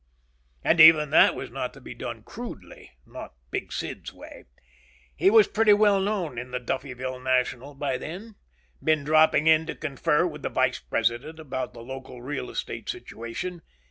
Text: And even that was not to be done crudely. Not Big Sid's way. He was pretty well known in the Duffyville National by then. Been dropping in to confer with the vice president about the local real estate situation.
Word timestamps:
And 0.63 0.79
even 0.81 1.11
that 1.11 1.35
was 1.35 1.51
not 1.51 1.75
to 1.75 1.79
be 1.79 1.93
done 1.93 2.23
crudely. 2.23 2.93
Not 3.05 3.35
Big 3.51 3.71
Sid's 3.71 4.11
way. 4.11 4.45
He 5.15 5.29
was 5.29 5.47
pretty 5.47 5.73
well 5.73 5.99
known 5.99 6.39
in 6.39 6.49
the 6.49 6.59
Duffyville 6.59 7.19
National 7.23 7.75
by 7.75 7.99
then. 7.99 8.33
Been 8.83 9.03
dropping 9.03 9.45
in 9.45 9.67
to 9.67 9.75
confer 9.75 10.25
with 10.25 10.41
the 10.41 10.49
vice 10.49 10.79
president 10.79 11.37
about 11.37 11.73
the 11.75 11.81
local 11.83 12.19
real 12.19 12.49
estate 12.49 12.89
situation. 12.89 13.61